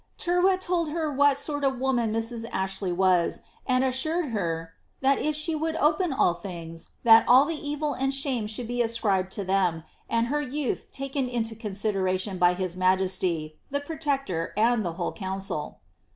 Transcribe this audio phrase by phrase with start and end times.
[0.17, 2.49] "'Tyrwhit told her what sort of a woman Mrs.
[2.51, 7.45] Ashley was, and assured her ^ that if she would open all things, that all
[7.45, 12.39] the evil and shame should be ascribed to them, and her youth taken into consideration
[12.39, 15.81] by his majesty, the protector, and tlie whole council."